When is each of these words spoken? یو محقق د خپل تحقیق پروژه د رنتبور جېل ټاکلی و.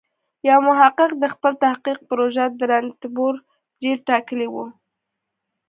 یو 0.49 0.59
محقق 0.69 1.11
د 1.17 1.23
خپل 1.33 1.53
تحقیق 1.63 1.99
پروژه 2.09 2.45
د 2.49 2.59
رنتبور 2.71 3.33
جېل 3.81 3.99
ټاکلی 4.09 4.47
و. 4.53 4.55